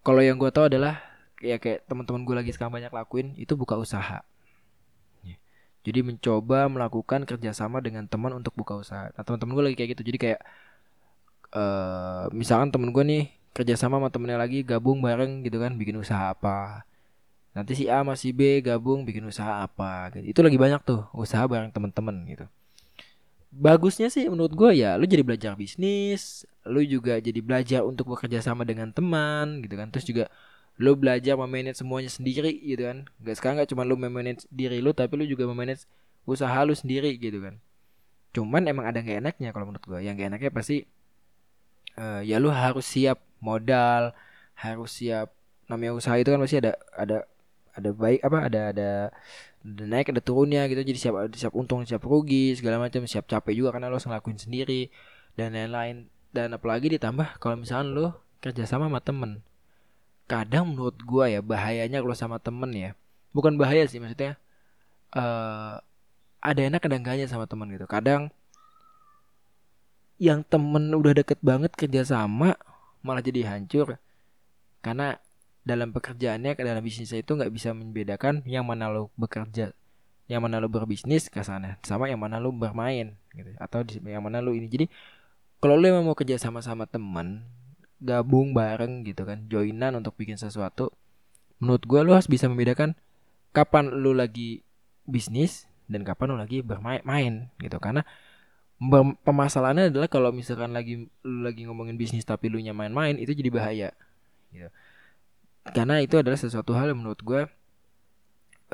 Kalau 0.04 0.20
yang 0.20 0.36
gue 0.36 0.50
tahu 0.52 0.68
adalah 0.68 1.00
ya 1.40 1.56
kayak 1.56 1.88
teman-teman 1.88 2.26
gue 2.26 2.34
lagi 2.36 2.50
sekarang 2.52 2.74
banyak 2.76 2.92
lakuin 2.92 3.32
itu 3.38 3.54
buka 3.56 3.78
usaha. 3.78 4.20
Jadi 5.84 6.00
mencoba 6.00 6.64
melakukan 6.72 7.28
kerjasama 7.28 7.84
dengan 7.84 8.08
teman 8.08 8.32
untuk 8.32 8.56
buka 8.56 8.72
usaha. 8.80 9.12
Nah 9.12 9.22
teman-teman 9.22 9.52
gue 9.52 9.64
lagi 9.68 9.76
kayak 9.76 9.90
gitu 9.96 10.02
jadi 10.12 10.18
kayak 10.18 10.40
uh, 11.54 12.26
misalkan 12.32 12.72
temen 12.74 12.90
gue 12.90 13.04
nih 13.04 13.24
kerjasama 13.54 14.02
sama 14.02 14.08
temennya 14.10 14.38
lagi 14.40 14.66
gabung 14.66 14.98
bareng 14.98 15.46
gitu 15.46 15.62
kan 15.62 15.78
bikin 15.78 16.02
usaha 16.02 16.34
apa 16.34 16.82
nanti 17.54 17.72
si 17.78 17.84
A 17.86 18.02
masih 18.02 18.34
B 18.34 18.58
gabung 18.60 19.06
bikin 19.06 19.22
usaha 19.24 19.62
apa 19.62 20.10
gitu. 20.12 20.34
Itu 20.34 20.40
lagi 20.42 20.58
banyak 20.58 20.82
tuh 20.82 21.06
usaha 21.14 21.46
bareng 21.46 21.70
temen-temen 21.70 22.16
gitu. 22.26 22.44
Bagusnya 23.54 24.10
sih 24.10 24.26
menurut 24.26 24.50
gue 24.58 24.82
ya 24.82 24.98
lu 24.98 25.06
jadi 25.06 25.22
belajar 25.22 25.54
bisnis 25.54 26.42
lu 26.66 26.82
juga 26.82 27.22
jadi 27.22 27.38
belajar 27.38 27.86
untuk 27.86 28.10
bekerja 28.10 28.42
sama 28.42 28.66
dengan 28.66 28.90
teman 28.90 29.62
gitu 29.62 29.78
kan. 29.78 29.88
Terus 29.94 30.04
juga 30.04 30.24
lu 30.74 30.98
belajar 30.98 31.38
memanage 31.38 31.78
semuanya 31.78 32.10
sendiri 32.10 32.50
gitu 32.58 32.90
kan. 32.90 33.06
Gak 33.22 33.38
sekarang 33.38 33.62
gak 33.62 33.70
cuma 33.70 33.86
lu 33.86 33.94
memanage 33.94 34.50
diri 34.50 34.82
lu 34.82 34.90
tapi 34.90 35.14
lu 35.14 35.24
juga 35.24 35.46
memanage 35.46 35.86
usaha 36.26 36.58
lu 36.66 36.74
sendiri 36.74 37.14
gitu 37.14 37.38
kan. 37.38 37.62
Cuman 38.34 38.66
emang 38.66 38.90
ada 38.90 38.98
gak 38.98 39.22
enaknya 39.22 39.54
kalau 39.54 39.70
menurut 39.70 39.86
gue 39.86 40.02
yang 40.02 40.18
gak 40.18 40.34
enaknya 40.34 40.50
pasti 40.50 40.90
uh, 41.94 42.18
ya 42.26 42.42
lu 42.42 42.50
harus 42.50 42.82
siap 42.82 43.22
modal 43.38 44.10
harus 44.58 44.90
siap 44.90 45.30
namanya 45.70 45.94
usaha 45.94 46.18
itu 46.18 46.28
kan 46.34 46.40
pasti 46.42 46.58
ada 46.58 46.74
ada 46.94 47.30
ada 47.74 47.90
baik 47.90 48.20
apa 48.22 48.38
ada 48.46 48.60
ada 48.70 48.88
ada 49.64 49.84
naik 49.84 50.14
ada 50.14 50.22
turunnya 50.22 50.66
gitu. 50.70 50.80
Jadi 50.80 50.98
siap 50.98 51.14
siap 51.34 51.52
untung 51.58 51.82
siap 51.84 52.02
rugi 52.06 52.54
segala 52.54 52.78
macam 52.78 53.02
siap 53.04 53.26
capek 53.26 53.54
juga 53.58 53.76
karena 53.76 53.90
lo 53.90 53.98
ngelakuin 53.98 54.38
sendiri 54.38 54.88
dan 55.34 55.54
lain-lain. 55.54 56.06
Dan 56.34 56.54
apalagi 56.54 56.90
ditambah 56.90 57.38
kalau 57.38 57.58
misalnya 57.58 57.90
lo 57.90 58.06
kerja 58.42 58.66
sama 58.66 58.86
sama 58.86 59.00
temen. 59.02 59.42
Kadang 60.30 60.72
menurut 60.72 60.96
gua 61.04 61.28
ya 61.28 61.44
bahayanya 61.44 62.00
kalau 62.00 62.16
sama 62.16 62.36
temen 62.40 62.70
ya 62.72 62.90
bukan 63.34 63.58
bahaya 63.58 63.82
sih 63.90 63.98
maksudnya 63.98 64.38
uh, 65.12 65.82
ada 66.38 66.60
enak 66.60 66.80
kadang 66.84 67.02
enggaknya 67.02 67.26
sama 67.26 67.50
temen 67.50 67.66
gitu. 67.72 67.88
Kadang 67.90 68.30
yang 70.22 70.46
temen 70.46 70.94
udah 70.94 71.12
deket 71.16 71.42
banget 71.42 71.74
kerja 71.74 72.06
sama 72.06 72.54
malah 73.02 73.24
jadi 73.24 73.48
hancur. 73.48 73.98
Karena 74.84 75.18
dalam 75.64 75.90
pekerjaannya 75.96 76.54
dalam 76.60 76.84
bisnisnya 76.84 77.24
itu 77.24 77.32
nggak 77.32 77.50
bisa 77.50 77.72
membedakan 77.72 78.44
yang 78.44 78.68
mana 78.68 78.92
lo 78.92 79.08
bekerja 79.16 79.72
yang 80.28 80.40
mana 80.44 80.60
lo 80.60 80.68
berbisnis 80.68 81.32
ke 81.32 81.40
sana 81.40 81.80
sama 81.84 82.08
yang 82.08 82.20
mana 82.20 82.36
lo 82.36 82.52
bermain 82.52 83.16
gitu 83.32 83.50
atau 83.56 83.80
yang 84.04 84.24
mana 84.24 84.44
lo 84.44 84.52
ini 84.52 84.68
jadi 84.68 84.86
kalau 85.64 85.80
lo 85.80 85.84
emang 85.88 86.04
mau 86.04 86.16
kerja 86.16 86.36
sama 86.36 86.60
sama 86.60 86.84
teman 86.84 87.44
gabung 88.00 88.52
bareng 88.52 89.08
gitu 89.08 89.24
kan 89.24 89.48
joinan 89.48 89.96
untuk 89.96 90.12
bikin 90.20 90.36
sesuatu 90.36 90.92
menurut 91.60 91.82
gue 91.88 92.00
lo 92.04 92.12
harus 92.12 92.28
bisa 92.28 92.44
membedakan 92.44 92.92
kapan 93.56 93.88
lo 93.88 94.12
lagi 94.12 94.60
bisnis 95.08 95.64
dan 95.88 96.04
kapan 96.04 96.36
lo 96.36 96.36
lagi 96.36 96.60
bermain 96.60 97.48
gitu 97.56 97.80
karena 97.80 98.04
permasalahannya 99.24 99.88
adalah 99.88 100.10
kalau 100.10 100.34
misalkan 100.34 100.74
lagi 100.74 101.08
lu 101.24 101.40
lagi 101.46 101.64
ngomongin 101.64 101.96
bisnis 101.96 102.26
tapi 102.26 102.50
lu 102.50 102.58
nya 102.60 102.74
main-main 102.74 103.16
itu 103.16 103.32
jadi 103.32 103.48
bahaya 103.48 103.88
gitu. 104.50 104.68
Karena 105.72 106.04
itu 106.04 106.20
adalah 106.20 106.36
sesuatu 106.36 106.76
hal 106.76 106.92
yang 106.92 107.00
menurut 107.00 107.20
gue 107.24 107.42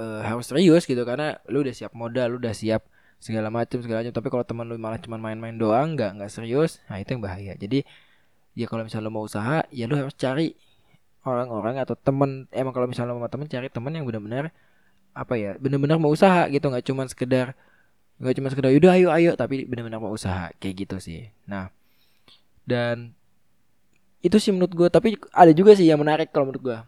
uh, 0.00 0.20
harus 0.26 0.50
serius 0.50 0.82
gitu. 0.88 1.02
Karena 1.06 1.38
lu 1.46 1.62
udah 1.62 1.74
siap 1.74 1.94
modal 1.94 2.34
lu 2.34 2.36
udah 2.42 2.54
siap 2.56 2.82
segala 3.20 3.52
macam 3.52 3.78
segala 3.84 4.00
macam 4.00 4.16
tapi 4.16 4.28
kalau 4.32 4.44
teman 4.48 4.64
lu 4.64 4.80
malah 4.80 4.96
cuma 4.96 5.20
main-main 5.20 5.52
doang 5.52 5.92
nggak 5.92 6.16
nggak 6.16 6.30
serius 6.32 6.80
nah 6.90 6.98
itu 6.98 7.14
yang 7.14 7.22
bahaya. 7.22 7.52
Jadi 7.54 7.86
ya 8.58 8.66
kalau 8.66 8.82
misalnya 8.82 9.06
lo 9.06 9.12
mau 9.14 9.24
usaha 9.28 9.62
ya 9.70 9.84
lo 9.86 9.94
harus 9.94 10.16
cari 10.18 10.56
orang-orang 11.22 11.78
atau 11.78 11.94
temen. 11.94 12.50
Emang 12.50 12.74
kalau 12.74 12.90
misalnya 12.90 13.14
mau 13.14 13.30
temen 13.30 13.46
cari 13.46 13.68
temen 13.70 13.92
yang 13.94 14.08
benar-benar 14.08 14.50
apa 15.10 15.34
ya 15.36 15.54
benar-benar 15.60 16.02
mau 16.02 16.10
usaha 16.10 16.48
gitu. 16.50 16.66
Nggak 16.72 16.84
cuma 16.90 17.02
sekedar 17.06 17.54
nggak 18.20 18.34
cuma 18.36 18.48
sekedar 18.50 18.72
udah 18.74 18.92
ayo 18.98 19.08
ayo. 19.14 19.30
Tapi 19.38 19.68
benar-benar 19.68 20.02
mau 20.02 20.10
usaha 20.10 20.50
kayak 20.58 20.88
gitu 20.88 20.96
sih. 20.98 21.30
Nah 21.46 21.70
dan 22.64 23.14
itu 24.20 24.36
sih 24.36 24.52
menurut 24.52 24.72
gue 24.76 24.88
tapi 24.92 25.16
ada 25.32 25.52
juga 25.56 25.72
sih 25.72 25.88
yang 25.88 26.00
menarik 26.00 26.28
kalau 26.32 26.52
menurut 26.52 26.64
gue 26.64 26.78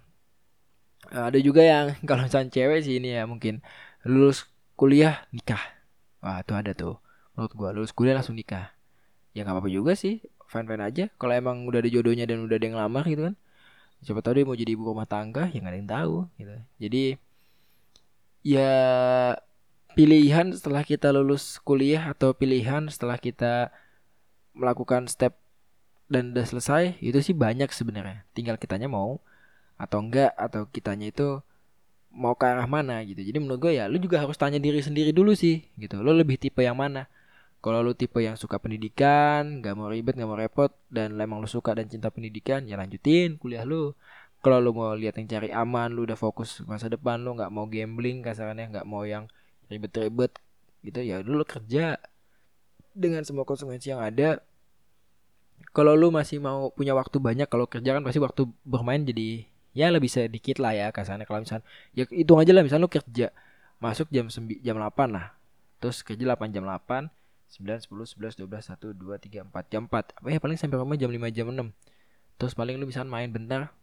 ada 1.13 1.39
juga 1.41 1.61
yang 1.65 1.87
kalau 2.09 2.25
misalnya 2.25 2.51
cewek 2.53 2.81
sih 2.85 3.01
ini 3.01 3.19
ya 3.19 3.29
mungkin 3.29 3.61
lulus 4.07 4.49
kuliah 4.79 5.29
nikah. 5.31 5.61
Wah 6.25 6.41
itu 6.41 6.53
ada 6.55 6.73
tuh. 6.73 6.97
Menurut 7.35 7.53
gue 7.53 7.69
lulus 7.81 7.93
kuliah 7.93 8.17
langsung 8.17 8.35
nikah. 8.39 8.73
Ya 9.37 9.45
nggak 9.45 9.55
apa-apa 9.59 9.71
juga 9.71 9.93
sih 9.99 10.25
fine 10.49 10.67
fine 10.69 10.83
aja. 10.83 11.05
Kalau 11.21 11.35
emang 11.37 11.69
udah 11.69 11.85
ada 11.85 11.91
jodohnya 11.91 12.25
dan 12.25 12.41
udah 12.45 12.57
ada 12.57 12.67
yang 12.67 12.79
lamar 12.79 13.05
gitu 13.07 13.29
kan 13.31 13.37
siapa 14.03 14.19
tahu 14.19 14.35
dia 14.35 14.45
mau 14.45 14.59
jadi 14.59 14.75
ibu 14.75 14.83
rumah 14.83 15.07
tangga 15.07 15.47
ya 15.47 15.63
nggak 15.63 15.73
ada 15.73 15.79
yang 15.79 15.91
tahu 15.91 16.15
gitu. 16.35 16.55
Jadi 16.83 17.05
ya 18.43 18.75
pilihan 19.95 20.47
setelah 20.51 20.83
kita 20.83 21.15
lulus 21.15 21.63
kuliah 21.63 22.11
atau 22.11 22.35
pilihan 22.35 22.91
setelah 22.91 23.15
kita 23.15 23.71
melakukan 24.59 25.07
step 25.07 25.39
dan 26.13 26.37
udah 26.37 26.45
selesai 26.45 27.01
itu 27.01 27.19
sih 27.25 27.33
banyak 27.33 27.73
sebenarnya 27.73 28.29
tinggal 28.37 28.61
kitanya 28.61 28.93
mau 28.93 29.19
atau 29.81 29.99
enggak 30.05 30.37
atau 30.37 30.69
kitanya 30.69 31.09
itu 31.09 31.41
mau 32.13 32.37
ke 32.37 32.45
arah 32.45 32.69
mana 32.69 33.01
gitu 33.09 33.25
jadi 33.25 33.41
menurut 33.41 33.61
gue 33.65 33.73
ya 33.81 33.89
lu 33.89 33.97
juga 33.97 34.21
harus 34.21 34.37
tanya 34.37 34.61
diri 34.61 34.85
sendiri 34.85 35.17
dulu 35.17 35.33
sih 35.33 35.65
gitu 35.81 36.05
lo 36.05 36.13
lebih 36.13 36.37
tipe 36.37 36.61
yang 36.61 36.77
mana 36.77 37.09
kalau 37.63 37.79
lu 37.79 37.95
tipe 37.95 38.19
yang 38.19 38.35
suka 38.35 38.59
pendidikan, 38.59 39.63
gak 39.63 39.79
mau 39.79 39.87
ribet, 39.87 40.19
gak 40.19 40.27
mau 40.27 40.35
repot, 40.35 40.75
dan 40.91 41.15
emang 41.15 41.39
lu 41.39 41.47
suka 41.47 41.79
dan 41.79 41.87
cinta 41.87 42.11
pendidikan, 42.11 42.67
ya 42.67 42.75
lanjutin 42.75 43.39
kuliah 43.39 43.63
lu. 43.63 43.95
Kalau 44.43 44.59
lu 44.59 44.75
mau 44.75 44.91
lihat 44.99 45.15
yang 45.23 45.31
cari 45.31 45.55
aman, 45.55 45.95
lu 45.95 46.03
udah 46.03 46.19
fokus 46.19 46.59
masa 46.67 46.91
depan, 46.91 47.23
lu 47.23 47.39
gak 47.39 47.55
mau 47.55 47.71
gambling 47.71 48.19
kasarannya, 48.27 48.67
gak 48.67 48.83
mau 48.83 49.07
yang 49.07 49.31
ribet-ribet 49.71 50.35
gitu, 50.83 51.07
ya 51.07 51.23
dulu 51.23 51.47
kerja 51.47 52.03
dengan 52.99 53.23
semua 53.23 53.47
konsekuensi 53.47 53.95
yang 53.95 54.03
ada. 54.03 54.43
Kalau 55.73 55.97
lu 55.97 56.13
masih 56.13 56.37
mau 56.37 56.69
punya 56.73 56.93
waktu 56.93 57.17
banyak, 57.17 57.49
kalau 57.49 57.65
kerja 57.65 57.97
kan 57.97 58.05
pasti 58.05 58.21
waktu 58.21 58.45
bermain 58.65 59.03
jadi 59.09 59.49
ya 59.73 59.89
lebih 59.89 60.13
sedikit 60.13 60.61
lah 60.61 60.77
ya 60.77 60.93
kasarnya 60.93 61.25
kalau 61.25 61.41
misalnya 61.41 61.65
ya 61.97 62.05
hitung 62.13 62.37
aja 62.37 62.53
lah 62.53 62.61
misalnya 62.61 62.85
lu 62.85 62.93
kerja 62.93 63.33
masuk 63.81 64.13
jam 64.13 64.29
9 64.29 64.61
jam 64.61 64.77
8 64.77 64.93
lah. 65.09 65.33
Terus 65.83 66.07
kerja 66.07 66.23
8 66.23 66.55
jam 66.55 66.63
8 66.63 67.11
9, 67.53 67.85
10, 67.91 68.17
11, 68.17 68.39
12, 68.39 68.65
1, 68.71 68.97
2, 68.97 69.19
3, 69.19 69.51
4 69.51 69.73
Jam 69.73 69.85
4 69.85 70.17
Apa 70.17 70.27
ya 70.33 70.41
paling 70.41 70.57
sampai 70.57 70.81
rumah 70.81 70.97
jam 70.97 71.13
5, 71.13 71.21
jam 71.35 71.47
6 71.53 71.69
Terus 72.41 72.53
paling 72.57 72.81
lu 72.81 72.89
bisa 72.89 73.05
main 73.05 73.29
bentar 73.29 73.75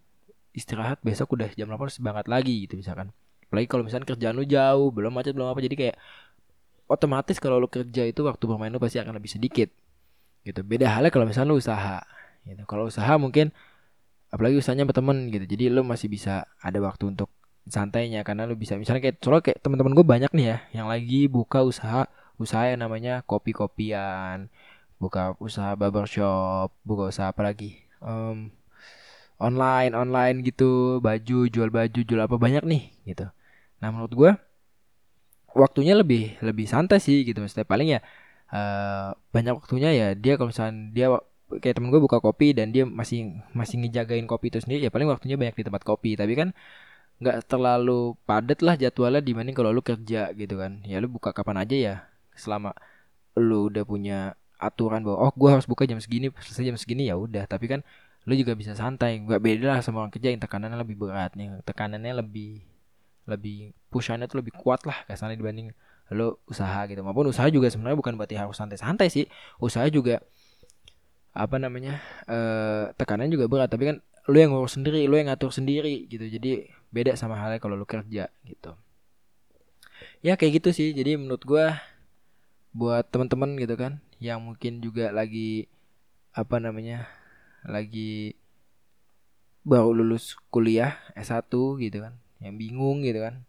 Istirahat 0.56 1.04
besok 1.06 1.38
udah 1.38 1.54
jam 1.54 1.70
8 1.70 1.78
harus 1.78 2.00
lagi 2.26 2.66
gitu 2.66 2.80
misalkan. 2.80 3.14
Apalagi 3.46 3.68
kalau 3.70 3.86
misalkan 3.86 4.10
kerjaan 4.10 4.34
lu 4.34 4.48
jauh 4.48 4.90
Belum 4.90 5.14
macet 5.14 5.38
belum 5.38 5.54
apa 5.54 5.62
Jadi 5.62 5.76
kayak 5.78 5.96
Otomatis 6.90 7.38
kalau 7.38 7.62
lu 7.62 7.70
kerja 7.70 8.10
itu 8.10 8.26
waktu 8.26 8.44
bermain 8.50 8.74
lu 8.74 8.82
pasti 8.82 8.98
akan 8.98 9.14
lebih 9.20 9.30
sedikit 9.30 9.70
gitu 10.44 10.62
Beda 10.64 10.92
halnya 10.92 11.12
kalau 11.12 11.26
misalnya 11.28 11.52
lu 11.54 11.60
usaha 11.60 12.04
gitu. 12.48 12.64
Kalau 12.66 12.88
usaha 12.88 13.14
mungkin 13.20 13.52
Apalagi 14.30 14.62
usahanya 14.62 14.86
berteman 14.86 15.34
gitu 15.34 15.42
Jadi 15.42 15.74
lu 15.74 15.82
masih 15.82 16.06
bisa 16.06 16.46
ada 16.62 16.78
waktu 16.86 17.18
untuk 17.18 17.34
santainya 17.70 18.26
karena 18.26 18.50
lu 18.50 18.58
bisa 18.58 18.78
misalnya 18.78 19.02
kayak 19.10 19.22
soalnya 19.22 19.46
kayak 19.46 19.60
teman-teman 19.62 19.94
gue 19.94 20.06
banyak 20.06 20.32
nih 20.34 20.46
ya 20.46 20.58
yang 20.82 20.88
lagi 20.90 21.30
buka 21.30 21.62
usaha 21.62 22.10
usaha 22.42 22.66
yang 22.72 22.82
namanya 22.82 23.22
kopi-kopian, 23.28 24.48
buka 24.98 25.36
usaha 25.44 25.76
barbershop, 25.76 26.72
buka 26.88 27.12
usaha 27.12 27.30
apa 27.30 27.44
lagi? 27.44 27.84
Um, 28.00 28.50
online, 29.38 29.92
online 29.92 30.42
gitu, 30.48 31.04
baju, 31.04 31.52
jual 31.52 31.70
baju, 31.70 32.00
jual 32.00 32.22
apa 32.24 32.40
banyak 32.40 32.64
nih 32.64 32.84
gitu. 33.06 33.28
Nah 33.84 33.88
menurut 33.92 34.14
gue 34.16 34.32
waktunya 35.54 35.94
lebih 35.94 36.40
lebih 36.40 36.66
santai 36.66 37.04
sih 37.04 37.28
gitu 37.28 37.44
maksudnya 37.44 37.68
paling 37.68 37.90
ya 37.98 38.00
uh, 38.54 39.16
banyak 39.34 39.54
waktunya 39.58 39.90
ya 39.94 40.08
dia 40.18 40.34
kalau 40.38 40.50
misalnya 40.52 40.74
dia 40.96 41.08
kayak 41.50 41.82
temen 41.82 41.90
gue 41.90 42.02
buka 42.02 42.22
kopi 42.22 42.54
dan 42.54 42.70
dia 42.70 42.86
masih 42.86 43.42
masih 43.58 43.82
ngejagain 43.82 44.26
kopi 44.30 44.54
itu 44.54 44.62
sendiri 44.62 44.86
ya 44.86 44.92
paling 44.94 45.10
waktunya 45.10 45.36
banyak 45.40 45.56
di 45.58 45.66
tempat 45.66 45.84
kopi. 45.86 46.14
Tapi 46.20 46.34
kan 46.38 46.50
nggak 47.20 47.52
terlalu 47.52 48.16
padat 48.24 48.60
lah 48.64 48.76
jadwalnya 48.80 49.20
dibanding 49.20 49.56
kalau 49.58 49.74
lu 49.74 49.82
kerja 49.82 50.32
gitu 50.34 50.56
kan. 50.62 50.82
Ya 50.86 51.02
lu 51.02 51.10
buka 51.10 51.34
kapan 51.34 51.66
aja 51.66 51.76
ya 51.78 51.96
selama 52.38 52.72
lu 53.38 53.70
udah 53.74 53.84
punya 53.88 54.38
aturan 54.60 55.02
bahwa 55.06 55.18
oh 55.30 55.32
gue 55.34 55.50
harus 55.50 55.66
buka 55.66 55.88
jam 55.90 55.98
segini 56.04 56.30
selesai 56.38 56.66
jam 56.70 56.78
segini 56.78 57.10
ya 57.10 57.18
udah. 57.18 57.50
Tapi 57.50 57.66
kan 57.66 57.82
lu 58.28 58.34
juga 58.38 58.54
bisa 58.54 58.78
santai 58.78 59.18
nggak 59.26 59.42
beda 59.42 59.66
lah 59.74 59.80
sama 59.82 60.06
orang 60.06 60.14
kerja 60.14 60.30
yang 60.30 60.42
tekanannya 60.44 60.78
lebih 60.78 61.02
berat 61.02 61.34
nih 61.34 61.64
tekanannya 61.66 62.14
lebih 62.20 62.62
lebih 63.26 63.74
pushannya 63.90 64.30
tuh 64.30 64.46
lebih 64.46 64.54
kuat 64.54 64.84
lah 64.86 65.02
kasarnya 65.10 65.40
dibanding 65.40 65.74
lo 66.14 66.42
usaha 66.50 66.86
gitu. 66.90 67.02
Maupun 67.06 67.30
usaha 67.30 67.46
juga 67.50 67.70
sebenarnya 67.70 67.98
bukan 67.98 68.14
berarti 68.18 68.36
harus 68.38 68.58
santai-santai 68.58 69.10
sih. 69.14 69.26
Usaha 69.62 69.86
juga 69.90 70.22
apa 71.34 71.62
namanya 71.62 72.02
eh 72.26 72.92
tekanannya 72.98 73.34
juga 73.34 73.46
berat. 73.50 73.70
Tapi 73.70 73.84
kan 73.94 73.98
lu 74.30 74.38
yang 74.38 74.54
ngurus 74.54 74.78
sendiri 74.78 75.06
lu 75.10 75.16
yang 75.18 75.30
ngatur 75.34 75.54
sendiri 75.54 76.10
gitu. 76.10 76.26
Jadi 76.26 76.70
beda 76.90 77.14
sama 77.14 77.38
halnya 77.38 77.62
kalau 77.62 77.78
lu 77.78 77.86
kerja 77.86 78.30
gitu. 78.46 78.72
Ya 80.26 80.38
kayak 80.38 80.64
gitu 80.64 80.70
sih. 80.74 80.94
Jadi 80.94 81.18
menurut 81.18 81.44
gua 81.46 81.78
buat 82.70 83.06
teman-teman 83.10 83.58
gitu 83.58 83.74
kan 83.74 83.98
yang 84.22 84.46
mungkin 84.46 84.78
juga 84.78 85.10
lagi 85.10 85.66
apa 86.38 86.62
namanya 86.62 87.10
lagi 87.66 88.38
baru 89.66 89.92
lulus 89.92 90.38
kuliah 90.54 90.96
S1 91.18 91.50
gitu 91.82 91.98
kan 92.00 92.14
yang 92.40 92.56
bingung 92.56 93.02
gitu 93.02 93.26
kan 93.26 93.44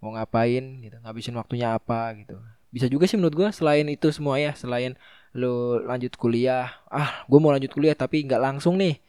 mau 0.00 0.12
ngapain 0.14 0.64
gitu 0.84 0.96
ngabisin 1.02 1.34
waktunya 1.36 1.76
apa 1.76 2.12
gitu. 2.20 2.36
Bisa 2.74 2.86
juga 2.92 3.08
sih 3.08 3.16
menurut 3.16 3.34
gue 3.34 3.48
selain 3.54 3.86
itu 3.88 4.12
semua 4.12 4.36
ya 4.36 4.52
selain 4.52 4.94
lu 5.36 5.80
lanjut 5.84 6.16
kuliah 6.16 6.72
ah 6.88 7.24
gue 7.28 7.38
mau 7.40 7.52
lanjut 7.52 7.72
kuliah 7.72 7.96
tapi 7.96 8.24
nggak 8.26 8.40
langsung 8.42 8.76
nih. 8.76 9.00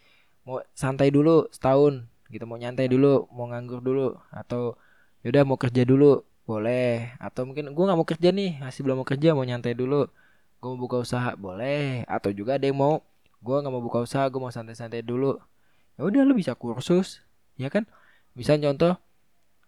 Mau 0.48 0.63
santai 0.72 1.12
dulu 1.12 1.48
setahun 1.51 2.08
gitu 2.32 2.44
mau 2.48 2.60
nyantai 2.60 2.88
dulu 2.91 3.27
mau 3.32 3.48
nganggur 3.51 3.79
dulu 3.84 4.15
atau 4.32 4.75
yaudah 5.24 5.44
mau 5.44 5.60
kerja 5.60 5.84
dulu 5.84 6.24
boleh. 6.48 7.12
Atau 7.20 7.44
mungkin 7.48 7.75
gue 7.75 7.84
nggak 7.84 8.00
mau 8.00 8.08
kerja 8.08 8.29
nih 8.32 8.63
masih 8.63 8.82
belum 8.88 9.03
mau 9.03 9.08
kerja 9.08 9.36
mau 9.36 9.44
nyantai 9.44 9.75
dulu 9.75 10.08
gue 10.58 10.67
mau 10.72 10.79
buka 10.79 11.03
usaha 11.03 11.36
boleh. 11.36 12.08
Atau 12.08 12.32
juga 12.32 12.56
ada 12.56 12.65
yang 12.67 12.79
mau 12.79 13.03
gue 13.44 13.56
nggak 13.60 13.74
mau 13.74 13.84
buka 13.84 14.00
usaha 14.08 14.24
gue 14.32 14.39
mau 14.39 14.51
santai-santai 14.53 15.03
dulu. 15.03 15.36
Ya 16.00 16.06
udah 16.08 16.22
lu 16.24 16.34
bisa 16.38 16.56
kursus 16.56 17.20
ya 17.60 17.67
kan? 17.67 17.84
Bisa 18.38 18.56
contoh 18.56 18.96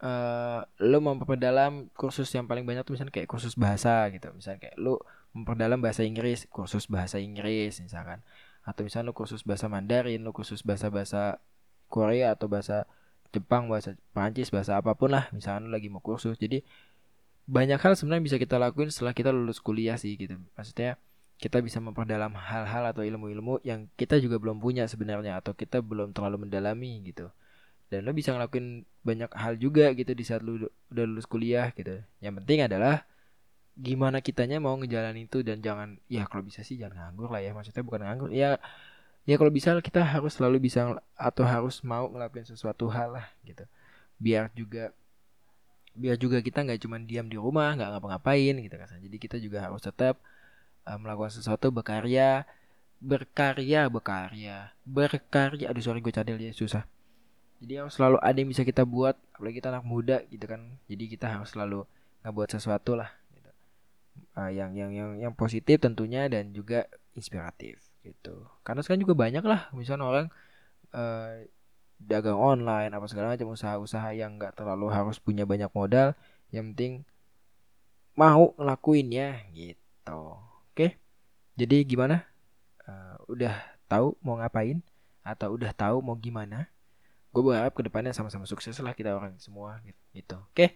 uh, 0.03 0.63
lu 0.79 0.99
memperdalam 1.03 1.91
kursus 1.95 2.27
yang 2.31 2.47
paling 2.47 2.63
banyak 2.63 2.83
tuh 2.87 2.95
misalnya 2.95 3.13
kayak 3.13 3.29
kursus 3.29 3.55
bahasa 3.55 4.07
gitu. 4.11 4.31
Misalnya 4.35 4.59
kayak 4.69 4.77
lu 4.79 4.99
memperdalam 5.35 5.79
bahasa 5.79 6.01
Inggris 6.07 6.47
kursus 6.49 6.87
bahasa 6.87 7.19
Inggris 7.19 7.79
misalkan. 7.83 8.23
Atau 8.63 8.87
misalnya 8.87 9.11
lu 9.11 9.15
kursus 9.15 9.43
bahasa 9.43 9.67
Mandarin 9.71 10.23
lu 10.23 10.31
kursus 10.31 10.63
bahasa-bahasa 10.63 11.39
Korea 11.91 12.35
atau 12.35 12.47
bahasa 12.51 12.85
Jepang 13.29 13.69
bahasa 13.69 13.93
Prancis 14.09 14.49
bahasa 14.49 14.79
apa 14.79 14.95
pun 14.95 15.13
lah. 15.13 15.29
Misalnya 15.35 15.67
lu 15.67 15.71
lagi 15.75 15.91
mau 15.91 16.01
kursus. 16.01 16.39
Jadi 16.39 16.63
banyak 17.49 17.81
hal 17.81 17.97
sebenarnya 17.97 18.23
bisa 18.25 18.37
kita 18.37 18.61
lakuin 18.61 18.93
setelah 18.93 19.13
kita 19.13 19.33
lulus 19.33 19.59
kuliah 19.61 19.97
sih 19.97 20.15
gitu. 20.15 20.37
Maksudnya 20.57 20.97
kita 21.39 21.63
bisa 21.63 21.79
memperdalam 21.79 22.35
hal-hal 22.35 22.83
atau 22.91 22.99
ilmu-ilmu 22.99 23.63
yang 23.63 23.87
kita 23.95 24.19
juga 24.19 24.35
belum 24.43 24.59
punya 24.59 24.91
sebenarnya 24.91 25.39
atau 25.39 25.55
kita 25.55 25.79
belum 25.79 26.11
terlalu 26.11 26.43
mendalami 26.43 26.99
gitu 27.07 27.31
dan 27.89 28.05
lo 28.05 28.13
bisa 28.13 28.37
ngelakuin 28.37 28.85
banyak 29.01 29.31
hal 29.33 29.57
juga 29.57 29.89
gitu 29.97 30.13
di 30.13 30.21
saat 30.21 30.45
lo 30.45 30.69
udah 30.93 31.05
lulus 31.09 31.25
kuliah 31.25 31.73
gitu. 31.73 32.05
Yang 32.21 32.33
penting 32.45 32.59
adalah 32.69 33.03
gimana 33.73 34.21
kitanya 34.21 34.61
mau 34.61 34.77
ngejalanin 34.77 35.25
itu 35.25 35.41
dan 35.41 35.63
jangan 35.65 35.97
ya 36.05 36.29
kalau 36.29 36.45
bisa 36.45 36.61
sih 36.61 36.77
jangan 36.77 37.09
nganggur 37.09 37.33
lah 37.33 37.41
ya. 37.41 37.51
Maksudnya 37.57 37.81
bukan 37.81 38.05
nganggur 38.05 38.29
ya 38.29 38.61
ya 39.25 39.35
kalau 39.41 39.49
bisa 39.49 39.73
kita 39.81 40.05
harus 40.05 40.37
selalu 40.37 40.69
bisa 40.69 41.01
atau 41.17 41.43
harus 41.45 41.81
mau 41.81 42.05
ngelakuin 42.13 42.45
sesuatu 42.45 42.85
hal 42.93 43.17
lah 43.17 43.25
gitu. 43.41 43.65
Biar 44.21 44.53
juga 44.53 44.93
biar 45.97 46.15
juga 46.21 46.39
kita 46.45 46.61
nggak 46.61 46.79
cuma 46.85 47.01
diam 47.01 47.25
di 47.25 47.35
rumah 47.41 47.73
nggak 47.73 47.89
ngapa-ngapain 47.97 48.53
gitu 48.61 48.75
kan. 48.77 48.87
Jadi 49.01 49.17
kita 49.17 49.41
juga 49.41 49.65
harus 49.65 49.81
tetap 49.81 50.21
uh, 50.85 50.97
melakukan 51.01 51.33
sesuatu 51.33 51.73
berkarya 51.73 52.45
berkarya 53.01 53.89
berkarya 53.89 54.77
berkarya. 54.85 55.65
Aduh 55.73 55.81
sorry 55.81 56.05
gue 56.05 56.13
cadel 56.13 56.37
ya 56.37 56.53
susah 56.53 56.85
jadi 57.59 57.83
harus 57.83 57.99
selalu 57.99 58.17
ada 58.23 58.37
yang 58.39 58.49
bisa 58.49 58.63
kita 58.63 58.87
buat 58.87 59.19
apalagi 59.35 59.59
kita 59.59 59.69
anak 59.75 59.83
muda 59.83 60.23
gitu 60.31 60.47
kan. 60.47 60.79
Jadi 60.87 61.03
kita 61.11 61.27
harus 61.27 61.51
selalu 61.51 61.83
ngebuat 62.23 62.49
sesuatu 62.55 62.95
lah 62.95 63.11
gitu. 63.35 63.51
uh, 64.39 64.51
yang 64.51 64.71
yang 64.75 64.91
yang 64.95 65.11
yang 65.19 65.33
positif 65.35 65.83
tentunya 65.83 66.31
dan 66.31 66.55
juga 66.55 66.87
inspiratif 67.19 67.83
gitu. 68.03 68.47
Karena 68.63 68.79
sekarang 68.79 69.03
juga 69.03 69.15
banyak 69.19 69.43
lah 69.43 69.67
misalnya 69.75 70.07
orang 70.07 70.27
uh, 70.95 71.43
dagang 71.99 72.39
online 72.39 72.95
apa 72.95 73.05
segala 73.11 73.35
macam 73.35 73.51
usaha-usaha 73.51 74.15
yang 74.15 74.39
nggak 74.39 74.55
terlalu 74.55 74.87
harus 74.95 75.19
punya 75.19 75.43
banyak 75.43 75.67
modal 75.75 76.15
yang 76.55 76.71
penting 76.71 77.03
mau 78.15 78.55
ngelakuinnya 78.55 79.51
gitu. 79.51 80.39
Oke? 80.71 80.95
Jadi 81.59 81.83
gimana? 81.83 82.23
Uh, 82.87 83.19
udah 83.27 83.51
tahu 83.91 84.15
mau 84.23 84.39
ngapain? 84.39 84.79
Atau 85.27 85.59
udah 85.59 85.75
tahu 85.75 85.99
mau 85.99 86.15
gimana 86.15 86.71
gue 87.29 87.43
berharap 87.45 87.73
ke 87.77 87.85
depannya 87.85 88.11
sama-sama 88.11 88.49
sukses 88.49 88.73
lah 88.81 88.93
kita 88.97 89.13
orang 89.13 89.37
semua 89.37 89.77
gitu. 90.13 90.37
Oke? 90.49 90.53
Okay? 90.53 90.69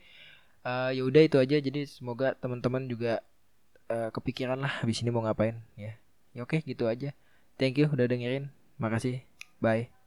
uh, 0.67 0.89
eh, 0.91 0.99
ya 0.99 1.03
udah 1.05 1.21
itu 1.25 1.37
aja. 1.37 1.57
Jadi 1.59 1.85
semoga 1.89 2.37
teman-teman 2.37 2.85
juga 2.85 3.21
uh, 3.89 4.09
kepikiran 4.13 4.59
lah 4.59 4.71
habis 4.81 5.01
ini 5.01 5.09
mau 5.09 5.23
ngapain 5.25 5.59
ya. 5.75 5.97
Ya 6.33 6.41
oke 6.45 6.57
okay, 6.57 6.65
gitu 6.65 6.89
aja. 6.89 7.13
Thank 7.57 7.77
you 7.77 7.89
udah 7.89 8.09
dengerin. 8.09 8.49
Makasih. 8.81 9.21
Bye 9.61 10.02